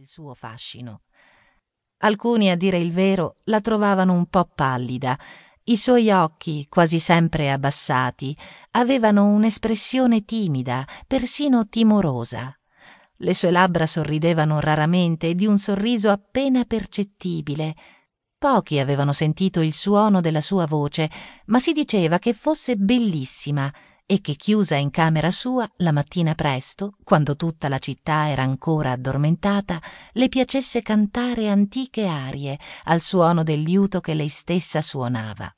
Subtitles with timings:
[0.00, 1.02] il suo fascino.
[1.98, 5.18] Alcuni, a dire il vero, la trovavano un po' pallida.
[5.64, 8.34] I suoi occhi, quasi sempre abbassati,
[8.70, 12.58] avevano un'espressione timida, persino timorosa.
[13.16, 17.74] Le sue labbra sorridevano raramente di un sorriso appena percettibile.
[18.38, 21.10] Pochi avevano sentito il suono della sua voce,
[21.46, 23.70] ma si diceva che fosse bellissima
[24.10, 28.90] e che chiusa in camera sua la mattina presto, quando tutta la città era ancora
[28.90, 29.80] addormentata,
[30.14, 35.54] le piacesse cantare antiche arie al suono del liuto che lei stessa suonava.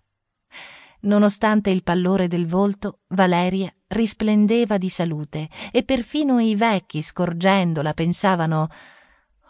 [1.05, 8.69] Nonostante il pallore del volto, Valeria risplendeva di salute e perfino i vecchi, scorgendola, pensavano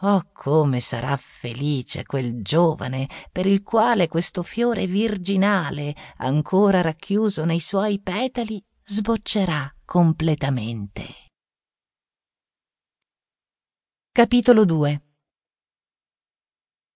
[0.03, 7.61] Oh, come sarà felice quel giovane per il quale questo fiore virginale, ancora racchiuso nei
[7.61, 11.31] suoi petali, sboccerà completamente.
[14.11, 15.03] Capitolo 2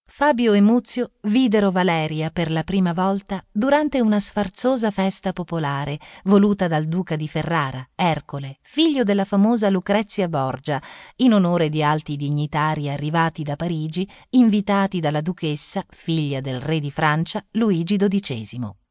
[0.09, 6.67] Fabio e Muzio videro Valeria per la prima volta durante una sfarzosa festa popolare voluta
[6.67, 10.83] dal duca di Ferrara, Ercole, figlio della famosa Lucrezia Borgia,
[11.17, 16.91] in onore di alti dignitari arrivati da Parigi, invitati dalla duchessa, figlia del re di
[16.91, 18.86] Francia, Luigi XII.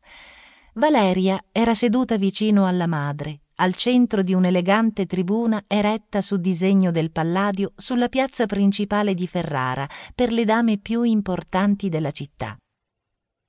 [0.77, 7.11] Valeria era seduta vicino alla madre, al centro di un'elegante tribuna eretta su disegno del
[7.11, 12.57] Palladio sulla piazza principale di Ferrara per le dame più importanti della città.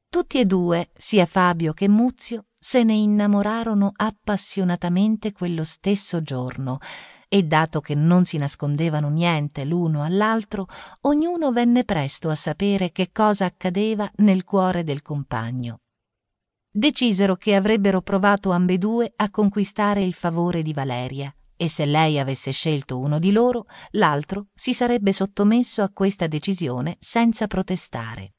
[0.08, 6.78] Tutti e due, sia Fabio che Muzio, se ne innamorarono appassionatamente quello stesso giorno
[7.26, 10.68] e dato che non si nascondevano niente l'uno all'altro,
[11.00, 15.80] ognuno venne presto a sapere che cosa accadeva nel cuore del compagno
[16.76, 22.50] decisero che avrebbero provato ambedue a conquistare il favore di Valeria e se lei avesse
[22.50, 28.34] scelto uno di loro, l'altro si sarebbe sottomesso a questa decisione senza protestare.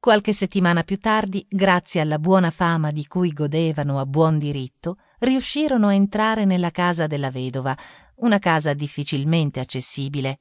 [0.00, 5.86] Qualche settimana più tardi, grazie alla buona fama di cui godevano a buon diritto, riuscirono
[5.86, 7.76] a entrare nella casa della vedova,
[8.16, 10.40] una casa difficilmente accessibile.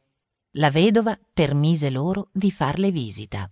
[0.53, 3.47] La vedova permise loro di farle visita.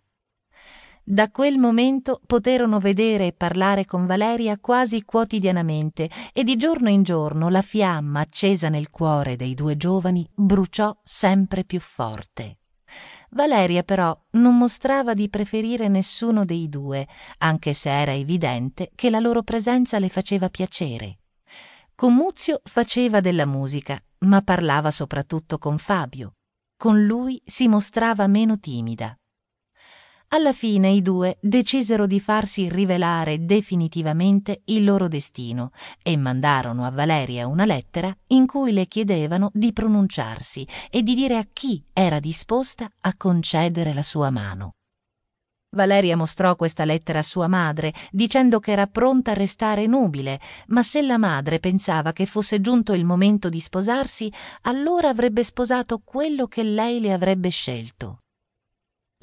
[1.06, 7.04] Da quel momento poterono vedere e parlare con Valeria quasi quotidianamente e di giorno in
[7.04, 12.60] giorno la fiamma accesa nel cuore dei due giovani bruciò sempre più forte.
[13.32, 17.06] Valeria però non mostrava di preferire nessuno dei due,
[17.40, 21.18] anche se era evidente che la loro presenza le faceva piacere.
[21.96, 26.36] Con Muzio faceva della musica, ma parlava soprattutto con Fabio.
[26.78, 29.18] Con lui si mostrava meno timida.
[30.34, 35.70] Alla fine i due decisero di farsi rivelare definitivamente il loro destino
[36.02, 41.38] e mandarono a Valeria una lettera in cui le chiedevano di pronunciarsi e di dire
[41.38, 44.72] a chi era disposta a concedere la sua mano.
[45.76, 50.40] Valeria mostrò questa lettera a sua madre, dicendo che era pronta a restare nubile,
[50.70, 56.02] ma se la madre pensava che fosse giunto il momento di sposarsi, allora avrebbe sposato
[56.04, 58.23] quello che lei le avrebbe scelto.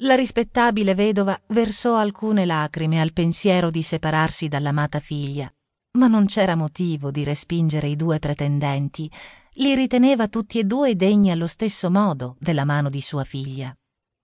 [0.03, 5.51] La rispettabile vedova versò alcune lacrime al pensiero di separarsi dall'amata figlia,
[5.99, 9.11] ma non c'era motivo di respingere i due pretendenti,
[9.55, 13.75] li riteneva tutti e due degni allo stesso modo della mano di sua figlia.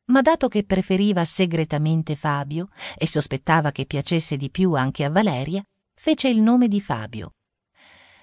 [0.06, 5.64] Ma dato che preferiva segretamente Fabio e sospettava che piacesse di più anche a Valeria,
[5.94, 7.34] fece il nome di Fabio.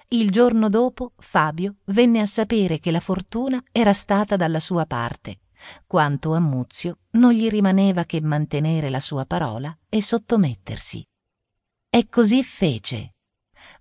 [0.09, 5.39] Il giorno dopo Fabio venne a sapere che la fortuna era stata dalla sua parte
[5.85, 11.07] quanto a Muzio non gli rimaneva che mantenere la sua parola e sottomettersi.
[11.89, 13.15] E così fece.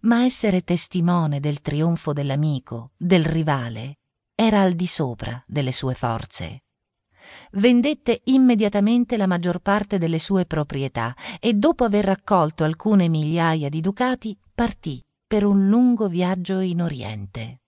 [0.00, 3.98] Ma essere testimone del trionfo dell'amico, del rivale,
[4.34, 6.64] era al di sopra delle sue forze.
[7.52, 13.80] Vendette immediatamente la maggior parte delle sue proprietà e dopo aver raccolto alcune migliaia di
[13.80, 17.62] ducati partì per un lungo viaggio in Oriente.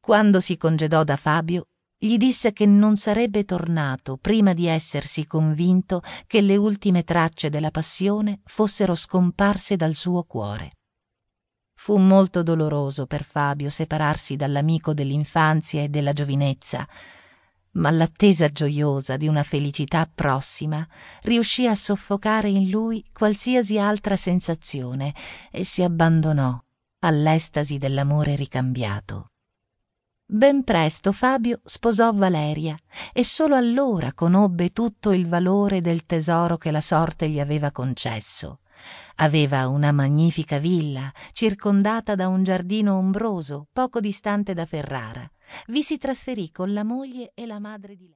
[0.00, 1.68] Quando si congedò da Fabio,
[2.00, 7.72] gli disse che non sarebbe tornato prima di essersi convinto che le ultime tracce della
[7.72, 10.70] passione fossero scomparse dal suo cuore.
[11.74, 16.86] Fu molto doloroso per Fabio separarsi dall'amico dell'infanzia e della giovinezza,
[17.72, 20.86] ma l'attesa gioiosa di una felicità prossima
[21.22, 25.14] riuscì a soffocare in lui qualsiasi altra sensazione
[25.50, 26.60] e si abbandonò
[27.00, 29.27] all'estasi dell'amore ricambiato.
[30.30, 32.76] Ben presto Fabio sposò Valeria
[33.14, 38.58] e solo allora conobbe tutto il valore del tesoro che la sorte gli aveva concesso.
[39.16, 45.26] Aveva una magnifica villa, circondata da un giardino ombroso, poco distante da Ferrara.
[45.68, 48.06] Vi si trasferì con la moglie e la madre di lei.